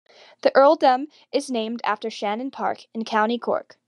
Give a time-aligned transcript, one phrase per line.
[0.41, 3.77] The earldom is named after Shannon Park in County Cork.